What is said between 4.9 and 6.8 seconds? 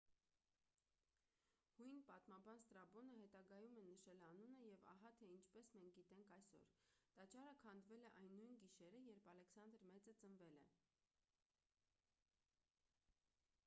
ահա թե ինչպես մենք գիտենք այսօր